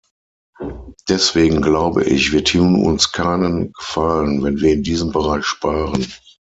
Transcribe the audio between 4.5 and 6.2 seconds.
wir in diesem Bereich sparen.